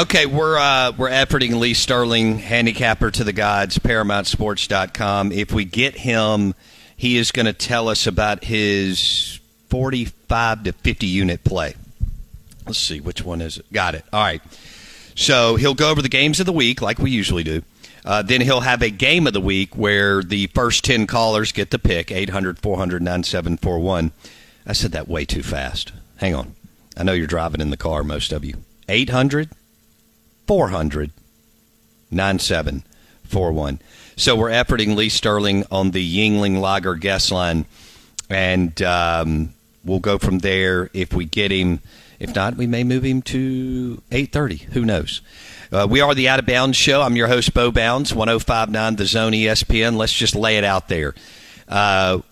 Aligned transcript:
Okay, 0.00 0.24
we're 0.24 0.56
uh, 0.56 0.92
we're 0.96 1.10
efforting 1.10 1.60
Lee 1.60 1.74
Sterling, 1.74 2.38
handicapper 2.38 3.10
to 3.10 3.22
the 3.22 3.34
gods, 3.34 3.78
ParamountSports.com. 3.78 5.30
If 5.30 5.52
we 5.52 5.66
get 5.66 5.94
him, 5.94 6.54
he 6.96 7.18
is 7.18 7.30
going 7.30 7.44
to 7.44 7.52
tell 7.52 7.86
us 7.86 8.06
about 8.06 8.44
his 8.44 9.40
45 9.68 10.64
to 10.64 10.72
50 10.72 11.06
unit 11.06 11.44
play. 11.44 11.74
Let's 12.64 12.78
see, 12.78 13.00
which 13.00 13.22
one 13.22 13.42
is 13.42 13.58
it? 13.58 13.70
Got 13.74 13.94
it. 13.94 14.06
All 14.10 14.22
right. 14.22 14.40
So 15.16 15.56
he'll 15.56 15.74
go 15.74 15.90
over 15.90 16.00
the 16.00 16.08
games 16.08 16.40
of 16.40 16.46
the 16.46 16.52
week 16.54 16.80
like 16.80 16.98
we 16.98 17.10
usually 17.10 17.44
do. 17.44 17.60
Uh, 18.02 18.22
then 18.22 18.40
he'll 18.40 18.60
have 18.60 18.80
a 18.80 18.88
game 18.88 19.26
of 19.26 19.34
the 19.34 19.40
week 19.40 19.76
where 19.76 20.22
the 20.22 20.46
first 20.54 20.82
10 20.82 21.08
callers 21.08 21.52
get 21.52 21.72
the 21.72 21.78
pick 21.78 22.10
800 22.10 22.58
400 22.58 23.02
9741. 23.02 24.12
I 24.66 24.72
said 24.72 24.92
that 24.92 25.08
way 25.08 25.26
too 25.26 25.42
fast. 25.42 25.92
Hang 26.16 26.34
on. 26.34 26.54
I 26.96 27.02
know 27.02 27.12
you're 27.12 27.26
driving 27.26 27.60
in 27.60 27.68
the 27.68 27.76
car, 27.76 28.02
most 28.02 28.32
of 28.32 28.46
you. 28.46 28.54
800 28.88 29.50
400 30.50 31.12
9741. 32.10 33.78
So 34.16 34.34
we're 34.34 34.50
efforting 34.50 34.96
Lee 34.96 35.08
Sterling 35.08 35.64
on 35.70 35.92
the 35.92 36.02
Yuengling 36.04 36.60
Lager 36.60 36.96
guest 36.96 37.30
line, 37.30 37.66
and 38.28 38.82
um, 38.82 39.54
we'll 39.84 40.00
go 40.00 40.18
from 40.18 40.40
there. 40.40 40.90
If 40.92 41.12
we 41.14 41.24
get 41.24 41.52
him, 41.52 41.78
if 42.18 42.34
not, 42.34 42.56
we 42.56 42.66
may 42.66 42.82
move 42.82 43.04
him 43.04 43.22
to 43.22 44.02
8:30. 44.10 44.62
Who 44.72 44.84
knows? 44.84 45.20
Uh, 45.70 45.86
we 45.88 46.00
are 46.00 46.16
the 46.16 46.28
Out 46.28 46.40
of 46.40 46.46
Bounds 46.46 46.76
Show. 46.76 47.00
I'm 47.00 47.14
your 47.14 47.28
host, 47.28 47.54
Bo 47.54 47.70
Bounds, 47.70 48.12
1059 48.12 48.96
The 48.96 49.06
Zone 49.06 49.32
ESPN. 49.32 49.96
Let's 49.96 50.12
just 50.12 50.34
lay 50.34 50.58
it 50.58 50.64
out 50.64 50.88
there. 50.88 51.14
Uh, 51.68 52.22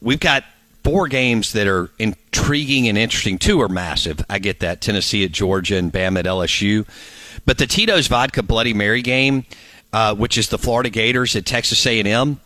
we've 0.00 0.20
got 0.20 0.44
four 0.84 1.08
games 1.08 1.54
that 1.54 1.66
are 1.66 1.90
intriguing 1.98 2.86
and 2.86 2.96
interesting. 2.96 3.36
Two 3.36 3.60
are 3.60 3.68
massive. 3.68 4.24
I 4.30 4.38
get 4.38 4.60
that. 4.60 4.80
Tennessee 4.80 5.24
at 5.24 5.32
Georgia 5.32 5.76
and 5.76 5.92
Bama 5.92 6.20
at 6.20 6.26
LSU. 6.26 6.86
But 7.46 7.58
the 7.58 7.66
Tito's 7.66 8.06
Vodka 8.06 8.42
Bloody 8.42 8.72
Mary 8.72 9.02
game, 9.02 9.44
uh, 9.92 10.14
which 10.14 10.38
is 10.38 10.48
the 10.48 10.58
Florida 10.58 10.90
Gators 10.90 11.36
at 11.36 11.44
Texas 11.44 11.86
A&M, 11.86 12.40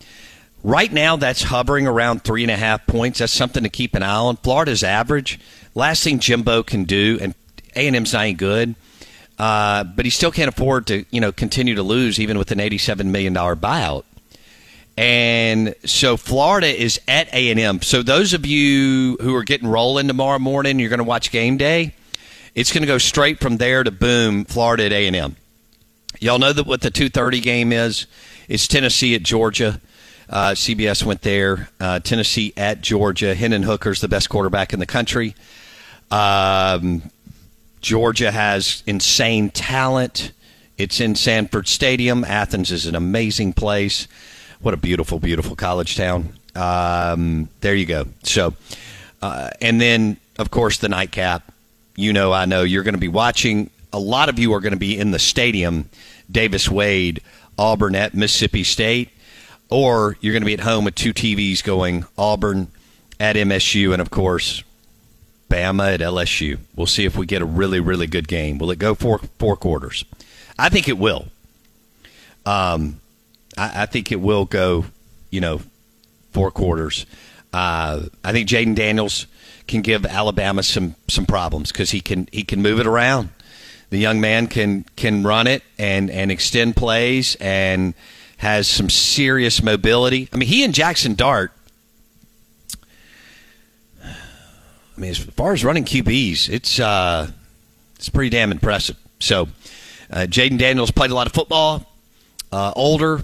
right 0.64 0.92
now 0.92 1.16
that's 1.16 1.44
hovering 1.44 1.86
around 1.86 2.24
three 2.24 2.42
and 2.42 2.50
a 2.50 2.56
half 2.56 2.86
points. 2.86 3.20
That's 3.20 3.32
something 3.32 3.62
to 3.62 3.68
keep 3.68 3.94
an 3.94 4.02
eye 4.02 4.16
on. 4.16 4.36
Florida's 4.36 4.82
average. 4.82 5.38
Last 5.74 6.02
thing 6.02 6.18
Jimbo 6.18 6.64
can 6.64 6.84
do, 6.84 7.18
and 7.20 7.34
A&M's 7.76 8.12
not 8.12 8.36
good, 8.36 8.74
uh, 9.38 9.84
but 9.84 10.04
he 10.04 10.10
still 10.10 10.32
can't 10.32 10.48
afford 10.48 10.86
to 10.88 11.04
you 11.10 11.20
know 11.20 11.30
continue 11.30 11.76
to 11.76 11.82
lose 11.82 12.18
even 12.18 12.38
with 12.38 12.50
an 12.50 12.58
$87 12.58 13.06
million 13.06 13.34
buyout. 13.34 14.04
And 14.96 15.76
so 15.84 16.16
Florida 16.16 16.66
is 16.66 17.00
at 17.06 17.28
A&M. 17.32 17.82
So 17.82 18.02
those 18.02 18.34
of 18.34 18.44
you 18.44 19.16
who 19.20 19.32
are 19.36 19.44
getting 19.44 19.68
rolling 19.68 20.08
tomorrow 20.08 20.40
morning, 20.40 20.80
you're 20.80 20.88
going 20.88 20.98
to 20.98 21.04
watch 21.04 21.30
game 21.30 21.56
day 21.56 21.94
it's 22.58 22.72
going 22.72 22.82
to 22.82 22.88
go 22.88 22.98
straight 22.98 23.38
from 23.38 23.58
there 23.58 23.84
to 23.84 23.90
boom, 23.92 24.44
Florida 24.44 24.86
at 24.86 24.92
A&M. 24.92 25.36
Y'all 26.18 26.40
know 26.40 26.52
that 26.52 26.66
what 26.66 26.80
the 26.80 26.90
2:30 26.90 27.40
game 27.40 27.72
is? 27.72 28.06
It's 28.48 28.66
Tennessee 28.66 29.14
at 29.14 29.22
Georgia. 29.22 29.80
Uh, 30.28 30.50
CBS 30.50 31.04
went 31.04 31.22
there. 31.22 31.68
Uh, 31.78 32.00
Tennessee 32.00 32.52
at 32.56 32.80
Georgia. 32.80 33.36
Hendon 33.36 33.62
Hooker's 33.62 34.00
the 34.00 34.08
best 34.08 34.28
quarterback 34.28 34.72
in 34.72 34.80
the 34.80 34.86
country. 34.86 35.36
Um, 36.10 37.12
Georgia 37.80 38.32
has 38.32 38.82
insane 38.86 39.50
talent. 39.50 40.32
It's 40.76 41.00
in 41.00 41.14
Sanford 41.14 41.68
Stadium. 41.68 42.24
Athens 42.24 42.72
is 42.72 42.86
an 42.86 42.96
amazing 42.96 43.52
place. 43.52 44.08
What 44.60 44.74
a 44.74 44.78
beautiful, 44.78 45.20
beautiful 45.20 45.54
college 45.54 45.96
town. 45.96 46.32
Um, 46.56 47.50
there 47.60 47.76
you 47.76 47.86
go. 47.86 48.06
So, 48.24 48.54
uh, 49.22 49.50
and 49.60 49.80
then 49.80 50.16
of 50.40 50.50
course 50.50 50.78
the 50.78 50.88
nightcap 50.88 51.52
you 51.98 52.12
know, 52.12 52.32
I 52.32 52.44
know 52.44 52.62
you're 52.62 52.84
going 52.84 52.94
to 52.94 53.00
be 53.00 53.08
watching. 53.08 53.70
A 53.92 53.98
lot 53.98 54.28
of 54.28 54.38
you 54.38 54.54
are 54.54 54.60
going 54.60 54.72
to 54.72 54.78
be 54.78 54.96
in 54.96 55.10
the 55.10 55.18
stadium, 55.18 55.90
Davis 56.30 56.68
Wade, 56.68 57.20
Auburn 57.58 57.96
at 57.96 58.14
Mississippi 58.14 58.62
State, 58.62 59.10
or 59.68 60.16
you're 60.20 60.32
going 60.32 60.42
to 60.42 60.46
be 60.46 60.54
at 60.54 60.60
home 60.60 60.84
with 60.84 60.94
two 60.94 61.12
TVs 61.12 61.62
going 61.64 62.04
Auburn 62.16 62.68
at 63.18 63.34
MSU, 63.34 63.92
and 63.92 64.00
of 64.00 64.10
course, 64.10 64.62
Bama 65.50 65.94
at 65.94 65.98
LSU. 65.98 66.58
We'll 66.76 66.86
see 66.86 67.04
if 67.04 67.16
we 67.16 67.26
get 67.26 67.42
a 67.42 67.44
really, 67.44 67.80
really 67.80 68.06
good 68.06 68.28
game. 68.28 68.58
Will 68.58 68.70
it 68.70 68.78
go 68.78 68.94
four 68.94 69.18
four 69.40 69.56
quarters? 69.56 70.04
I 70.56 70.68
think 70.68 70.86
it 70.86 70.98
will. 70.98 71.26
Um, 72.46 73.00
I, 73.56 73.82
I 73.82 73.86
think 73.86 74.12
it 74.12 74.20
will 74.20 74.44
go. 74.44 74.84
You 75.30 75.40
know, 75.40 75.62
four 76.30 76.52
quarters. 76.52 77.06
Uh, 77.52 78.02
I 78.22 78.30
think 78.30 78.48
Jayden 78.48 78.76
Daniels 78.76 79.26
can 79.68 79.82
give 79.82 80.04
Alabama 80.04 80.62
some 80.62 80.96
some 81.08 81.26
problems 81.26 81.70
because 81.70 81.90
he 81.90 82.00
can 82.00 82.28
he 82.32 82.42
can 82.42 82.60
move 82.62 82.80
it 82.80 82.86
around. 82.86 83.28
The 83.90 83.98
young 83.98 84.20
man 84.20 84.48
can 84.48 84.84
can 84.96 85.22
run 85.22 85.46
it 85.46 85.62
and 85.78 86.10
and 86.10 86.32
extend 86.32 86.74
plays 86.74 87.36
and 87.36 87.94
has 88.38 88.66
some 88.66 88.88
serious 88.88 89.62
mobility. 89.62 90.28
I 90.32 90.36
mean, 90.36 90.48
he 90.48 90.64
and 90.64 90.74
Jackson 90.74 91.14
Dart. 91.14 91.52
I 94.02 95.00
mean, 95.00 95.10
as 95.10 95.18
far 95.18 95.52
as 95.52 95.64
running 95.64 95.84
QBs, 95.84 96.48
it's 96.48 96.80
uh, 96.80 97.30
it's 97.96 98.08
pretty 98.08 98.30
damn 98.30 98.50
impressive. 98.50 98.96
So, 99.20 99.48
uh, 100.10 100.26
Jayden 100.28 100.58
Daniels 100.58 100.90
played 100.90 101.10
a 101.10 101.14
lot 101.14 101.26
of 101.26 101.32
football, 101.32 101.86
uh, 102.50 102.72
older, 102.74 103.22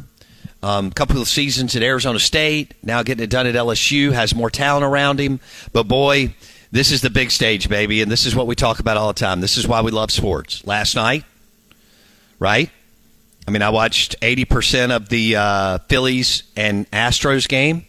um, 0.64 0.90
couple 0.90 1.20
of 1.20 1.28
seasons 1.28 1.76
at 1.76 1.82
Arizona 1.82 2.18
State, 2.18 2.72
now 2.82 3.02
getting 3.02 3.22
it 3.22 3.28
done 3.28 3.46
at 3.46 3.54
LSU, 3.54 4.12
has 4.12 4.34
more 4.34 4.48
talent 4.48 4.82
around 4.82 5.20
him. 5.20 5.38
But 5.74 5.84
boy, 5.84 6.34
this 6.72 6.90
is 6.90 7.02
the 7.02 7.10
big 7.10 7.30
stage, 7.30 7.68
baby, 7.68 8.00
and 8.00 8.10
this 8.10 8.24
is 8.24 8.34
what 8.34 8.46
we 8.46 8.54
talk 8.54 8.78
about 8.78 8.96
all 8.96 9.08
the 9.08 9.20
time. 9.20 9.42
This 9.42 9.58
is 9.58 9.68
why 9.68 9.82
we 9.82 9.90
love 9.90 10.10
sports. 10.10 10.66
Last 10.66 10.96
night, 10.96 11.24
right? 12.38 12.70
I 13.46 13.50
mean, 13.50 13.60
I 13.60 13.68
watched 13.68 14.18
80% 14.22 14.90
of 14.90 15.10
the 15.10 15.36
uh, 15.36 15.78
Phillies 15.90 16.44
and 16.56 16.90
Astros 16.92 17.46
game. 17.46 17.84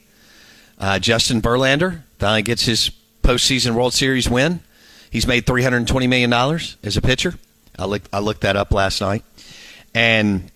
Uh, 0.78 1.00
Justin 1.00 1.42
Verlander 1.42 2.02
finally 2.20 2.42
gets 2.42 2.66
his 2.66 2.92
postseason 3.24 3.76
World 3.76 3.94
Series 3.94 4.30
win. 4.30 4.60
He's 5.10 5.26
made 5.26 5.46
$320 5.46 6.10
million 6.10 6.34
as 6.84 6.98
a 6.98 7.02
pitcher. 7.02 7.36
I 7.80 7.86
looked 7.86 8.10
I 8.12 8.20
looked 8.20 8.42
that 8.42 8.58
up 8.58 8.74
last 8.74 9.00
night, 9.00 9.24
and 9.94 10.52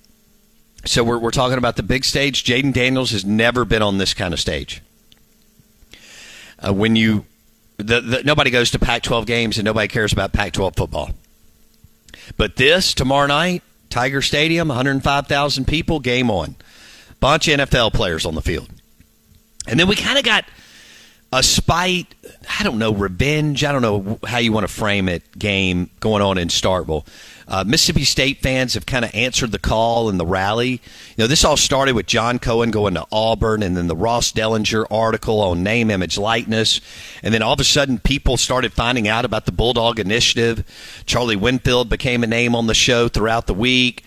so 0.85 1.03
we're 1.03 1.17
we're 1.17 1.31
talking 1.31 1.57
about 1.57 1.75
the 1.75 1.83
big 1.83 2.05
stage. 2.05 2.43
Jayden 2.43 2.73
Daniels 2.73 3.11
has 3.11 3.25
never 3.25 3.65
been 3.65 3.81
on 3.81 3.97
this 3.97 4.13
kind 4.13 4.33
of 4.33 4.39
stage. 4.39 4.81
Uh, 6.59 6.73
when 6.73 6.95
you 6.95 7.25
the, 7.77 8.01
the, 8.01 8.23
nobody 8.23 8.49
goes 8.49 8.71
to 8.71 8.79
Pac-12 8.79 9.25
games 9.25 9.57
and 9.57 9.65
nobody 9.65 9.87
cares 9.87 10.11
about 10.11 10.33
Pac-12 10.33 10.75
football, 10.75 11.11
but 12.37 12.57
this 12.57 12.93
tomorrow 12.93 13.27
night, 13.27 13.63
Tiger 13.89 14.21
Stadium, 14.21 14.67
105,000 14.67 15.65
people, 15.65 16.01
game 16.01 16.29
on, 16.29 16.55
bunch 17.21 17.47
of 17.47 17.59
NFL 17.59 17.93
players 17.93 18.25
on 18.25 18.35
the 18.35 18.41
field, 18.41 18.69
and 19.67 19.79
then 19.79 19.87
we 19.87 19.95
kind 19.95 20.17
of 20.17 20.25
got 20.25 20.45
a 21.31 21.43
spite, 21.43 22.07
I 22.59 22.63
don't 22.63 22.79
know, 22.79 22.93
revenge, 22.93 23.63
I 23.63 23.71
don't 23.71 23.81
know 23.81 24.19
how 24.25 24.39
you 24.39 24.51
want 24.51 24.67
to 24.67 24.73
frame 24.73 25.07
it, 25.07 25.37
game 25.37 25.89
going 25.99 26.21
on 26.21 26.37
in 26.37 26.47
Starkville. 26.47 27.05
Uh, 27.49 27.63
Mississippi 27.65 28.03
State 28.03 28.37
fans 28.41 28.75
have 28.75 28.85
kind 28.85 29.03
of 29.03 29.09
answered 29.15 29.51
the 29.51 29.59
call 29.59 30.07
in 30.07 30.17
the 30.17 30.25
rally. 30.25 30.69
You 30.69 30.79
know, 31.17 31.27
this 31.27 31.43
all 31.43 31.57
started 31.57 31.95
with 31.95 32.05
John 32.05 32.37
Cohen 32.37 32.69
going 32.69 32.93
to 32.93 33.07
Auburn 33.11 33.63
and 33.63 33.75
then 33.75 33.87
the 33.87 33.95
Ross 33.95 34.31
Dellenger 34.31 34.85
article 34.91 35.41
on 35.41 35.63
name, 35.63 35.89
image, 35.89 36.17
likeness. 36.17 36.79
And 37.23 37.33
then 37.33 37.41
all 37.41 37.53
of 37.53 37.59
a 37.59 37.63
sudden, 37.63 37.97
people 37.97 38.37
started 38.37 38.71
finding 38.71 39.07
out 39.07 39.25
about 39.25 39.47
the 39.47 39.51
Bulldog 39.51 39.99
Initiative. 39.99 40.63
Charlie 41.07 41.35
Winfield 41.35 41.89
became 41.89 42.23
a 42.23 42.27
name 42.27 42.55
on 42.55 42.67
the 42.67 42.75
show 42.75 43.07
throughout 43.07 43.47
the 43.47 43.55
week. 43.55 44.03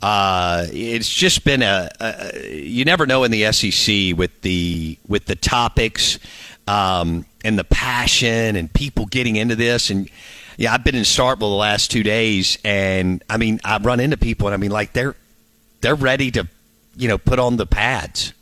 Uh, 0.00 0.66
it's 0.70 1.12
just 1.12 1.44
been 1.44 1.62
a, 1.62 1.90
a, 1.98 2.60
you 2.62 2.84
never 2.84 3.06
know 3.06 3.24
in 3.24 3.30
the 3.30 3.50
SEC 3.52 4.16
with 4.16 4.38
the 4.42 4.98
with 5.08 5.24
the 5.24 5.34
topics 5.34 6.18
um, 6.68 7.24
and 7.44 7.58
the 7.58 7.64
passion 7.64 8.54
and 8.54 8.72
people 8.72 9.06
getting 9.06 9.36
into 9.36 9.56
this. 9.56 9.90
And 9.90 10.10
yeah, 10.56 10.72
I've 10.72 10.84
been 10.84 10.94
in 10.94 11.02
Starkville 11.02 11.38
the 11.40 11.46
last 11.46 11.90
two 11.90 12.02
days, 12.02 12.58
and 12.64 13.22
I 13.28 13.36
mean, 13.36 13.60
I 13.64 13.78
run 13.78 14.00
into 14.00 14.16
people, 14.16 14.46
and 14.48 14.54
I 14.54 14.56
mean, 14.56 14.70
like 14.70 14.92
they're 14.92 15.16
they're 15.80 15.94
ready 15.94 16.30
to, 16.32 16.48
you 16.96 17.08
know, 17.08 17.18
put 17.18 17.38
on 17.38 17.56
the 17.56 17.66
pads. 17.66 18.32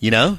You 0.00 0.10
know, 0.10 0.38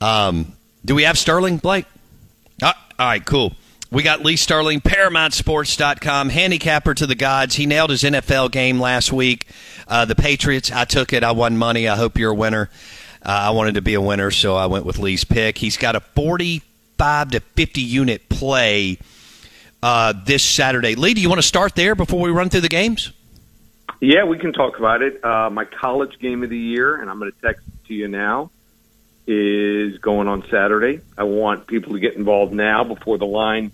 Um, 0.00 0.52
do 0.84 0.94
we 0.94 1.04
have 1.04 1.18
Sterling, 1.18 1.58
Blake? 1.58 1.86
Uh, 2.62 2.72
all 2.98 3.06
right, 3.06 3.24
cool. 3.24 3.54
We 3.90 4.02
got 4.02 4.24
Lee 4.24 4.36
Sterling, 4.36 4.80
ParamountSports.com, 4.80 6.28
handicapper 6.28 6.94
to 6.94 7.06
the 7.06 7.14
gods. 7.14 7.54
He 7.54 7.66
nailed 7.66 7.90
his 7.90 8.02
NFL 8.02 8.50
game 8.50 8.80
last 8.80 9.12
week. 9.12 9.46
Uh, 9.86 10.04
the 10.04 10.16
Patriots, 10.16 10.72
I 10.72 10.84
took 10.84 11.12
it. 11.12 11.22
I 11.22 11.30
won 11.30 11.56
money. 11.56 11.88
I 11.88 11.96
hope 11.96 12.18
you're 12.18 12.32
a 12.32 12.34
winner. 12.34 12.68
Uh, 13.24 13.28
I 13.30 13.50
wanted 13.50 13.74
to 13.74 13.82
be 13.82 13.94
a 13.94 14.00
winner, 14.00 14.30
so 14.30 14.56
I 14.56 14.66
went 14.66 14.86
with 14.86 14.98
Lee's 14.98 15.24
pick. 15.24 15.58
He's 15.58 15.76
got 15.76 15.94
a 15.94 16.00
45 16.00 17.30
to 17.30 17.40
50 17.40 17.80
unit 17.80 18.28
play 18.28 18.98
uh, 19.82 20.12
this 20.24 20.42
Saturday. 20.42 20.96
Lee, 20.96 21.14
do 21.14 21.20
you 21.20 21.28
want 21.28 21.40
to 21.40 21.46
start 21.46 21.76
there 21.76 21.94
before 21.94 22.20
we 22.20 22.30
run 22.30 22.48
through 22.48 22.62
the 22.62 22.68
games? 22.68 23.12
Yeah, 24.00 24.24
we 24.24 24.36
can 24.36 24.52
talk 24.52 24.78
about 24.78 25.02
it. 25.02 25.24
Uh, 25.24 25.48
my 25.48 25.64
college 25.64 26.18
game 26.18 26.42
of 26.42 26.50
the 26.50 26.58
year, 26.58 27.00
and 27.00 27.08
I'm 27.08 27.18
going 27.18 27.30
to 27.30 27.40
text 27.40 27.66
it 27.66 27.88
to 27.88 27.94
you 27.94 28.08
now 28.08 28.50
is 29.26 29.98
going 29.98 30.28
on 30.28 30.44
Saturday. 30.48 31.00
I 31.18 31.24
want 31.24 31.66
people 31.66 31.94
to 31.94 31.98
get 31.98 32.14
involved 32.14 32.52
now 32.52 32.84
before 32.84 33.18
the 33.18 33.26
line 33.26 33.72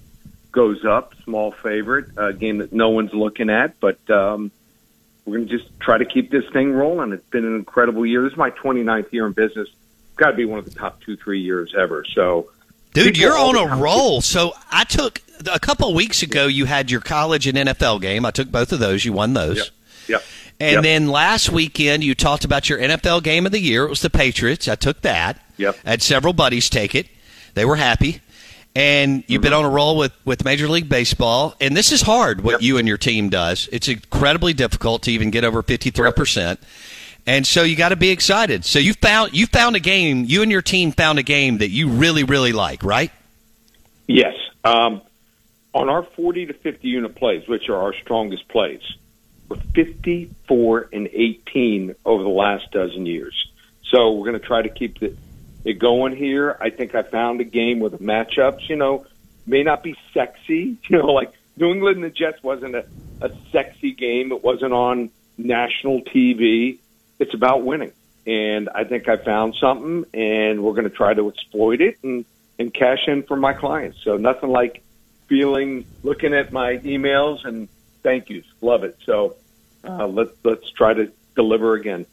goes 0.51 0.85
up. 0.85 1.15
Small 1.25 1.53
favorite, 1.53 2.11
a 2.17 2.33
game 2.33 2.59
that 2.59 2.73
no 2.73 2.91
one's 2.91 3.13
looking 3.13 3.51
at, 3.51 3.79
but 3.81 3.99
um, 4.11 4.51
we're 5.25 5.39
going 5.39 5.49
to 5.49 5.59
just 5.59 5.69
try 5.81 5.99
to 5.99 6.05
keep 6.05 6.31
this 6.31 6.45
thing 6.53 6.73
rolling. 6.73 7.13
It's 7.13 7.29
been 7.29 7.45
an 7.45 7.57
incredible 7.57 8.07
year. 8.07 8.23
This 8.23 8.33
is 8.33 8.39
my 8.39 8.51
29th 8.51 9.13
year 9.13 9.27
in 9.27 9.33
business. 9.33 9.69
It's 9.69 10.17
got 10.17 10.31
to 10.31 10.37
be 10.37 10.45
one 10.45 10.59
of 10.59 10.65
the 10.65 10.73
top 10.73 11.01
two, 11.01 11.17
three 11.17 11.41
years 11.41 11.75
ever. 11.77 12.05
So, 12.15 12.51
dude, 12.93 13.19
you're 13.19 13.37
on 13.37 13.57
a 13.57 13.77
roll. 13.77 14.21
So 14.21 14.53
I 14.71 14.85
took 14.85 15.21
a 15.53 15.61
couple 15.61 15.89
of 15.89 15.95
weeks 15.95 16.23
ago. 16.23 16.47
You 16.47 16.65
had 16.65 16.91
your 16.91 17.01
college 17.01 17.47
and 17.47 17.57
NFL 17.57 18.01
game. 18.01 18.25
I 18.25 18.31
took 18.31 18.51
both 18.51 18.73
of 18.73 18.79
those. 18.79 19.05
You 19.05 19.13
won 19.13 19.35
those. 19.35 19.59
Yep. 19.59 19.67
yep. 20.09 20.25
And 20.63 20.75
yep. 20.75 20.83
then 20.85 21.09
last 21.09 21.51
weekend, 21.51 22.05
you 22.05 22.15
talked 22.15 22.45
about 22.45 22.69
your 22.69 22.79
NFL 22.79 23.25
game 23.25 23.47
of 23.47 23.53
the 23.53 23.59
year. 23.59 23.85
It 23.85 23.89
was 23.89 24.01
the 24.01 24.09
Patriots. 24.09 24.69
I 24.69 24.77
took 24.77 25.01
that. 25.01 25.45
Yep. 25.57 25.77
I 25.85 25.91
had 25.91 26.03
several 26.03 26.33
buddies 26.33 26.71
take 26.71 26.95
it. 26.95 27.09
They 27.55 27.65
were 27.65 27.75
happy. 27.75 28.21
And 28.77 29.25
you've 29.27 29.41
mm-hmm. 29.41 29.43
been 29.43 29.53
on 29.55 29.65
a 29.65 29.69
roll 29.69 29.97
with, 29.97 30.13
with 30.25 30.45
Major 30.45 30.69
League 30.69 30.89
Baseball. 30.89 31.57
And 31.61 31.77
this 31.77 31.91
is 31.91 32.03
hard, 32.03 32.43
what 32.45 32.53
yep. 32.53 32.63
you 32.63 32.79
and 32.79 32.87
your 32.87 32.97
team 32.97 33.29
does. 33.29 33.69
It's 33.73 33.89
incredibly 33.89 34.53
difficult 34.53 35.03
to 35.03 35.11
even 35.11 35.33
get 35.33 35.43
over 35.43 35.65
53%. 35.65 36.59
And 37.27 37.45
so 37.45 37.65
you 37.65 37.75
got 37.75 37.89
to 37.89 37.97
be 37.97 38.11
excited. 38.11 38.65
So 38.65 38.79
you 38.79 38.95
found 38.95 39.33
you 39.33 39.47
found 39.47 39.75
a 39.75 39.81
game. 39.81 40.27
You 40.27 40.43
and 40.43 40.51
your 40.53 40.63
team 40.63 40.93
found 40.93 41.19
a 41.19 41.25
game 41.25 41.59
that 41.59 41.71
you 41.71 41.89
really 41.89 42.23
really 42.23 42.53
like, 42.53 42.85
right? 42.85 43.11
Yes. 44.07 44.37
Um, 44.63 45.03
on 45.75 45.89
our 45.89 46.05
40 46.05 46.47
to 46.47 46.53
50 46.53 46.87
unit 46.87 47.17
plays, 47.17 47.49
which 47.49 47.69
are 47.69 47.77
our 47.77 47.95
strongest 47.95 48.47
plays, 48.47 48.83
we're 49.53 49.61
54 49.75 50.89
and 50.93 51.09
18 51.13 51.95
over 52.05 52.23
the 52.23 52.29
last 52.29 52.71
dozen 52.71 53.07
years. 53.07 53.51
So 53.91 54.13
we're 54.13 54.31
going 54.31 54.41
to 54.41 54.47
try 54.47 54.63
to 54.63 54.69
keep 54.69 55.03
it, 55.03 55.17
it 55.65 55.75
going 55.75 56.17
here. 56.17 56.57
I 56.61 56.71
think 56.71 56.95
I 56.95 57.03
found 57.03 57.41
a 57.41 57.45
game 57.45 57.81
with 57.81 58.01
matchups, 58.01 58.69
you 58.69 58.77
know, 58.77 59.07
may 59.47 59.63
not 59.63 59.83
be 59.83 59.97
sexy, 60.15 60.79
you 60.89 60.99
know, 60.99 61.07
like 61.07 61.33
New 61.57 61.71
England 61.71 61.97
and 61.97 62.05
the 62.05 62.11
Jets 62.11 62.43
wasn't 62.43 62.75
a, 62.75 62.87
a 63.21 63.31
sexy 63.51 63.93
game. 63.93 64.33
It 64.33 64.43
wasn't 64.43 64.73
on 64.73 65.11
national 65.37 66.01
TV. 66.03 66.79
It's 67.19 67.35
about 67.35 67.63
winning. 67.63 67.93
And 68.27 68.69
I 68.75 68.85
think 68.85 69.09
I 69.09 69.17
found 69.17 69.57
something, 69.57 70.07
and 70.15 70.63
we're 70.63 70.75
going 70.75 70.89
to 70.89 70.97
try 70.97 71.13
to 71.13 71.29
exploit 71.29 71.81
it 71.81 71.99
and, 72.05 72.25
and 72.59 72.73
cash 72.73 73.09
in 73.09 73.25
for 73.25 73.37
my 73.37 73.53
clients. 73.53 73.99
So 74.05 74.17
nothing 74.17 74.49
like 74.49 74.83
feeling, 75.27 75.85
looking 76.05 76.33
at 76.33 76.53
my 76.53 76.79
emails 76.79 77.45
and 77.45 77.69
thank 78.03 78.31
yous. 78.31 78.47
Love 78.61 78.85
it. 78.85 78.97
So 79.05 79.37
uh, 79.85 80.07
let's 80.07 80.33
let's 80.45 80.71
try 80.71 80.95
to 80.95 81.11
deliver 81.35 81.75
again. 81.75 82.07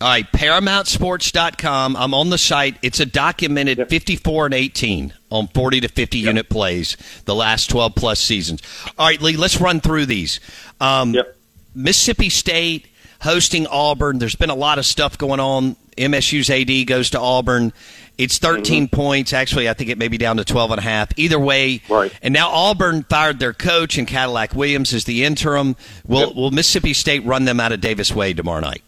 All 0.00 0.08
right, 0.08 0.30
ParamountSports.com. 0.32 1.96
I'm 1.96 2.14
on 2.14 2.30
the 2.30 2.38
site. 2.38 2.76
It's 2.82 2.98
a 2.98 3.06
documented 3.06 3.78
yep. 3.78 3.88
54 3.88 4.46
and 4.46 4.54
18 4.54 5.14
on 5.30 5.46
40 5.48 5.80
to 5.82 5.88
50 5.88 6.18
yep. 6.18 6.26
unit 6.26 6.48
plays 6.48 6.96
the 7.26 7.34
last 7.34 7.70
12 7.70 7.94
plus 7.94 8.18
seasons. 8.18 8.60
All 8.98 9.06
right, 9.06 9.22
Lee, 9.22 9.36
let's 9.36 9.60
run 9.60 9.80
through 9.80 10.06
these. 10.06 10.40
Um, 10.80 11.14
yep. 11.14 11.36
Mississippi 11.76 12.28
State 12.28 12.88
hosting 13.24 13.66
Auburn. 13.66 14.18
There's 14.18 14.36
been 14.36 14.50
a 14.50 14.54
lot 14.54 14.78
of 14.78 14.84
stuff 14.84 15.16
going 15.16 15.40
on. 15.40 15.76
MSU's 15.96 16.50
AD 16.50 16.86
goes 16.86 17.10
to 17.10 17.20
Auburn. 17.20 17.72
It's 18.18 18.38
13 18.38 18.84
mm-hmm. 18.84 18.94
points. 18.94 19.32
Actually, 19.32 19.68
I 19.68 19.72
think 19.72 19.90
it 19.90 19.98
may 19.98 20.08
be 20.08 20.18
down 20.18 20.36
to 20.36 20.44
12 20.44 20.72
and 20.72 20.78
a 20.78 20.82
half. 20.82 21.08
Either 21.18 21.38
way. 21.38 21.80
Right. 21.88 22.12
And 22.22 22.34
now 22.34 22.50
Auburn 22.50 23.02
fired 23.04 23.40
their 23.40 23.54
coach, 23.54 23.98
and 23.98 24.06
Cadillac 24.06 24.54
Williams 24.54 24.92
is 24.92 25.04
the 25.04 25.24
interim. 25.24 25.74
Will, 26.06 26.28
yep. 26.28 26.36
will 26.36 26.50
Mississippi 26.50 26.92
State 26.92 27.24
run 27.24 27.44
them 27.44 27.58
out 27.58 27.72
of 27.72 27.80
Davis 27.80 28.14
Wade 28.14 28.36
tomorrow 28.36 28.60
night? 28.60 28.82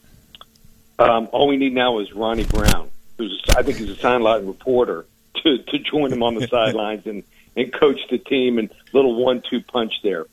Um, 0.98 1.28
all 1.32 1.48
we 1.48 1.56
need 1.56 1.74
now 1.74 1.98
is 1.98 2.12
Ronnie 2.12 2.44
Brown, 2.44 2.90
who's 3.18 3.42
I 3.56 3.62
think 3.62 3.78
he's 3.78 3.90
a 3.90 3.96
sideline 3.96 4.46
reporter, 4.46 5.06
to 5.42 5.58
to 5.58 5.78
join 5.78 6.12
him 6.12 6.22
on 6.22 6.34
the 6.34 6.46
sidelines 6.48 7.06
and 7.06 7.22
and 7.56 7.72
coach 7.72 8.00
the 8.10 8.18
team 8.18 8.58
and 8.58 8.70
little 8.92 9.22
one-two 9.24 9.62
punch 9.62 9.94
there. 10.02 10.26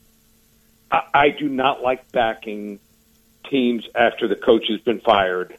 I, 0.91 1.03
I 1.13 1.29
do 1.29 1.49
not 1.49 1.81
like 1.81 2.11
backing 2.11 2.79
teams 3.49 3.87
after 3.95 4.27
the 4.27 4.35
coach 4.35 4.67
has 4.69 4.79
been 4.81 4.99
fired, 4.99 5.55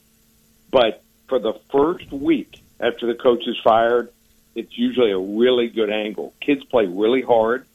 but 0.70 1.02
for 1.28 1.38
the 1.38 1.54
first 1.70 2.12
week 2.12 2.62
after 2.80 3.06
the 3.06 3.14
coach 3.14 3.46
is 3.46 3.56
fired, 3.62 4.12
it's 4.54 4.76
usually 4.76 5.10
a 5.10 5.18
really 5.18 5.68
good 5.68 5.90
angle. 5.90 6.34
Kids 6.40 6.64
play 6.64 6.86
really 6.86 7.22
hard. 7.22 7.66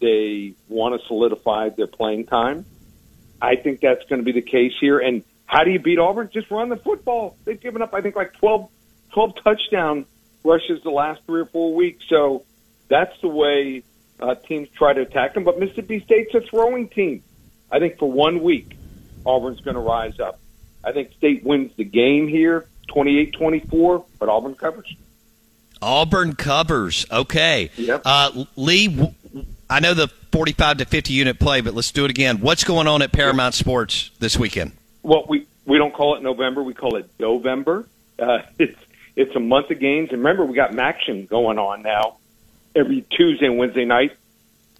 They 0.00 0.54
want 0.68 1.00
to 1.00 1.06
solidify 1.06 1.70
their 1.70 1.86
playing 1.86 2.26
time. 2.26 2.64
I 3.40 3.56
think 3.56 3.80
that's 3.80 4.04
going 4.06 4.20
to 4.20 4.24
be 4.24 4.32
the 4.32 4.42
case 4.42 4.72
here. 4.80 4.98
And 4.98 5.22
how 5.46 5.64
do 5.64 5.70
you 5.70 5.78
beat 5.78 5.98
Auburn? 5.98 6.30
Just 6.32 6.50
run 6.50 6.68
the 6.68 6.76
football. 6.76 7.36
They've 7.44 7.60
given 7.60 7.82
up, 7.82 7.94
I 7.94 8.00
think, 8.00 8.16
like 8.16 8.34
12, 8.34 8.68
12 9.12 9.34
touchdown 9.42 10.06
rushes 10.44 10.82
the 10.82 10.90
last 10.90 11.22
three 11.26 11.42
or 11.42 11.46
four 11.46 11.74
weeks. 11.74 12.04
So 12.08 12.44
that's 12.88 13.18
the 13.20 13.28
way 13.28 13.82
uh, 14.20 14.34
teams 14.34 14.68
try 14.70 14.92
to 14.92 15.02
attack 15.02 15.34
them. 15.34 15.44
But 15.44 15.58
Mississippi 15.58 16.00
State's 16.00 16.34
a 16.34 16.40
throwing 16.40 16.88
team. 16.88 17.22
I 17.70 17.78
think 17.78 17.98
for 17.98 18.10
one 18.10 18.42
week, 18.42 18.76
Auburn's 19.24 19.60
going 19.60 19.74
to 19.74 19.80
rise 19.80 20.18
up. 20.20 20.38
I 20.82 20.92
think 20.92 21.12
State 21.12 21.44
wins 21.44 21.72
the 21.76 21.84
game 21.84 22.28
here, 22.28 22.66
28-24, 22.88 24.04
but 24.18 24.28
Auburn 24.28 24.54
covers. 24.54 24.94
Auburn 25.82 26.34
covers. 26.34 27.06
Okay. 27.10 27.70
Yep. 27.76 28.02
Uh, 28.04 28.44
Lee, 28.56 29.14
I 29.68 29.80
know 29.80 29.94
the 29.94 30.08
45 30.32 30.78
to 30.78 30.84
50 30.84 31.12
unit 31.12 31.38
play, 31.38 31.60
but 31.60 31.74
let's 31.74 31.90
do 31.90 32.04
it 32.04 32.10
again. 32.10 32.40
What's 32.40 32.64
going 32.64 32.86
on 32.86 33.02
at 33.02 33.12
Paramount 33.12 33.54
Sports 33.54 34.10
this 34.18 34.38
weekend? 34.38 34.72
Well, 35.02 35.24
we 35.28 35.46
we 35.64 35.78
don't 35.78 35.94
call 35.94 36.16
it 36.16 36.22
November. 36.22 36.62
We 36.62 36.74
call 36.74 36.96
it 36.96 37.08
November. 37.18 37.86
Uh, 38.18 38.42
it's 38.58 38.78
it's 39.16 39.34
a 39.34 39.40
month 39.40 39.70
of 39.70 39.78
games, 39.78 40.10
and 40.10 40.18
remember 40.18 40.44
we 40.44 40.54
got 40.54 40.72
MACtion 40.72 41.28
going 41.28 41.58
on 41.58 41.82
now 41.82 42.16
every 42.74 43.02
Tuesday 43.02 43.46
and 43.46 43.58
Wednesday 43.58 43.84
night. 43.84 44.16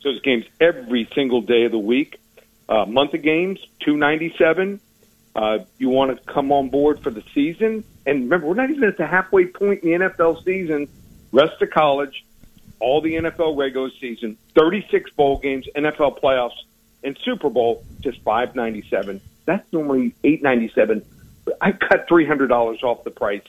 So 0.00 0.11
it's 0.11 0.20
games 0.20 0.47
every 0.61 1.09
single 1.14 1.42
day 1.42 1.64
of 1.64 1.73
the 1.73 1.78
week. 1.78 2.18
Uh, 2.71 2.87
month 2.87 3.12
of 3.15 3.23
games, 3.23 3.59
two 3.81 3.97
ninety 3.97 4.33
seven. 4.39 4.81
Uh, 5.35 5.59
you 5.79 5.89
want 5.89 6.17
to 6.17 6.33
come 6.33 6.53
on 6.53 6.69
board 6.69 7.03
for 7.03 7.11
the 7.11 7.23
season, 7.35 7.83
and 8.07 8.23
remember 8.23 8.47
we're 8.47 8.55
not 8.55 8.71
even 8.71 8.85
at 8.85 8.97
the 8.97 9.07
halfway 9.07 9.45
point 9.45 9.83
in 9.83 9.91
the 9.91 10.09
NFL 10.09 10.45
season. 10.45 10.89
Rest 11.33 11.61
of 11.61 11.71
college, 11.71 12.25
all 12.79 13.00
the 13.00 13.15
NFL 13.15 13.59
regular 13.59 13.91
season, 14.00 14.39
thirty 14.55 14.87
six 14.89 15.11
bowl 15.11 15.39
games, 15.39 15.67
NFL 15.75 16.21
playoffs, 16.21 16.59
and 17.03 17.19
Super 17.25 17.50
Bowl, 17.50 17.85
just 18.00 18.23
five 18.23 18.55
ninety 18.55 18.85
seven. 18.89 19.21
That's 19.47 19.73
normally 19.73 20.15
eight 20.23 20.41
ninety 20.41 20.71
seven. 20.73 21.05
I 21.61 21.73
cut 21.73 22.07
three 22.07 22.25
hundred 22.25 22.49
dollars 22.49 22.85
off 22.85 23.03
the 23.03 23.11
price, 23.11 23.43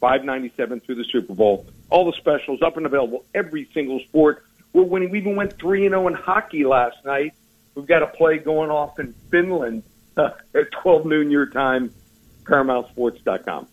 five 0.00 0.24
ninety 0.24 0.52
seven 0.56 0.78
through 0.78 0.96
the 0.96 1.04
Super 1.04 1.34
Bowl. 1.34 1.66
All 1.90 2.08
the 2.08 2.16
specials 2.16 2.62
up 2.62 2.76
and 2.76 2.86
available, 2.86 3.24
every 3.34 3.68
single 3.74 3.98
sport. 3.98 4.44
We're 4.72 4.84
winning. 4.84 5.10
We 5.10 5.18
even 5.18 5.34
went 5.34 5.58
three 5.58 5.84
and 5.84 5.92
zero 5.92 6.04
oh 6.04 6.08
in 6.08 6.14
hockey 6.14 6.64
last 6.64 7.04
night. 7.04 7.34
We've 7.78 7.86
got 7.86 8.02
a 8.02 8.08
play 8.08 8.38
going 8.38 8.72
off 8.72 8.98
in 8.98 9.14
Finland 9.30 9.84
uh, 10.16 10.30
at 10.52 10.72
twelve 10.72 11.06
noon 11.06 11.30
your 11.30 11.46
time. 11.46 11.94
ParamountSports.com. 12.42 13.68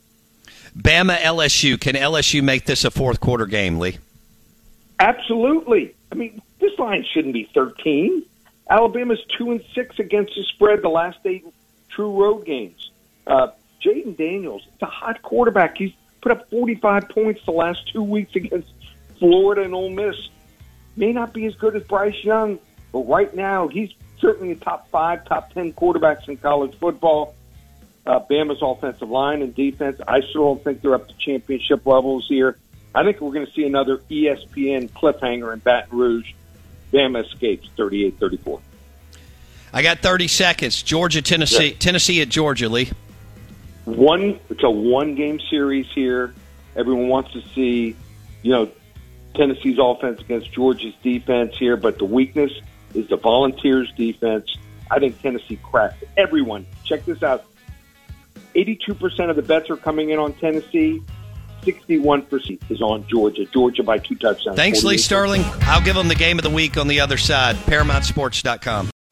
Bama 0.78 1.18
LSU. 1.18 1.82
Can 1.82 1.96
LSU 1.96 2.44
make 2.44 2.68
this 2.68 2.86
a 2.86 2.92
fourth 2.92 3.20
quarter 3.20 3.48
game, 3.48 3.80
Lee? 3.80 3.98
Absolutely. 5.00 5.96
I 6.12 6.16
mean, 6.16 6.40
this 6.60 6.78
line 6.78 7.04
shouldn't 7.04 7.34
be 7.34 7.50
thirteen. 7.52 8.22
Alabama's 8.70 9.26
two 9.40 9.50
and 9.50 9.64
six 9.74 9.98
against 9.98 10.36
the 10.36 10.44
spread 10.44 10.84
the 10.84 10.90
last 10.90 11.18
eight 11.26 11.44
true 11.90 12.12
road 12.12 12.46
games. 12.46 12.92
Uh, 13.26 13.48
Jayden 13.82 14.16
Daniels, 14.16 14.68
it's 14.72 14.84
a 14.84 14.86
hot 14.86 15.24
quarterback. 15.24 15.80
He's 15.80 15.94
put 16.22 16.32
up 16.32 16.48
45 16.52 17.10
points 17.10 17.44
the 17.44 17.52
last 17.52 17.92
two 17.92 18.04
weeks 18.04 18.36
against 18.36 18.72
Florida 19.18 19.64
and 19.64 19.74
Ole 19.74 19.90
Miss. 19.90 20.30
May 20.96 21.12
not 21.12 21.34
be 21.34 21.48
as 21.48 21.56
good 21.56 21.76
as 21.76 21.84
Bryce 21.84 22.24
Young, 22.24 22.60
but 22.96 23.10
right 23.10 23.36
now 23.36 23.68
he's 23.68 23.92
certainly 24.20 24.52
a 24.52 24.56
top 24.56 24.90
five, 24.90 25.26
top 25.26 25.52
ten 25.54 25.74
quarterbacks 25.74 26.30
in 26.30 26.38
college 26.38 26.74
football. 26.80 27.36
Uh, 28.06 28.22
Bama's 28.22 28.62
offensive 28.62 29.10
line 29.10 29.42
and 29.42 29.54
defense, 29.54 30.00
I 30.08 30.22
still 30.22 30.46
don't 30.46 30.64
think 30.64 30.82
they're 30.82 30.96
up 30.96 31.10
to 31.10 31.14
championship 31.18 31.86
levels 31.86 32.26
here. 32.30 32.58
I 32.94 33.04
think 33.04 33.20
we're 33.20 33.34
going 33.34 33.48
to 33.48 33.52
see 33.52 33.66
another 33.66 33.98
ESPN 33.98 34.90
cliffhanger 34.92 35.52
in 35.52 35.60
Baton 35.60 35.98
Rouge. 35.98 36.32
Bama 36.94 37.26
escapes 37.26 37.68
38 37.76 38.18
34. 38.18 38.62
I 39.74 39.82
got 39.82 40.00
30 40.00 40.30
seconds. 40.30 40.82
Georgia, 40.82 41.22
Tennessee. 41.22 41.72
Yeah. 41.72 41.78
Tennessee 41.78 42.22
at 42.22 42.30
Georgia, 42.30 42.70
Lee. 42.70 42.92
One, 43.84 44.40
it's 44.50 44.64
a 44.64 44.70
one 44.70 45.16
game 45.16 45.42
series 45.50 45.88
here. 45.94 46.34
Everyone 46.78 47.10
wants 47.10 47.34
to 47.34 47.42
see, 47.54 47.94
you 48.42 48.52
know, 48.54 48.70
Tennessee's 49.34 49.80
offense 49.82 50.22
against 50.22 50.54
Georgia's 50.54 50.94
defense 51.04 51.58
here, 51.58 51.76
but 51.76 51.98
the 51.98 52.06
weakness 52.06 52.54
is 52.96 53.08
the 53.10 53.18
Volunteers' 53.18 53.92
defense. 53.96 54.58
I 54.90 55.00
think 55.00 55.22
Tennessee 55.22 55.60
cracks 55.64 56.04
everyone. 56.18 56.66
Check 56.84 57.06
this 57.06 57.24
out 57.24 57.46
82% 58.56 59.30
of 59.30 59.36
the 59.36 59.42
bets 59.42 59.70
are 59.70 59.78
coming 59.78 60.10
in 60.10 60.20
on 60.20 60.34
Tennessee. 60.34 61.02
61% 61.64 62.60
is 62.70 62.82
on 62.82 63.06
Georgia. 63.08 63.46
Georgia 63.46 63.84
by 63.84 63.98
two 63.98 64.16
touchdowns. 64.16 64.56
Thanks, 64.56 64.84
Lee 64.84 64.98
Sterling. 64.98 65.42
I'll 65.62 65.84
give 65.84 65.96
them 65.96 66.08
the 66.08 66.16
game 66.16 66.38
of 66.38 66.44
the 66.44 66.50
week 66.50 66.78
on 66.78 66.88
the 66.88 67.00
other 67.00 67.18
side. 67.18 67.56
ParamountSports.com. 67.56 68.92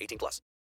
18 0.00 0.18
plus. 0.18 0.42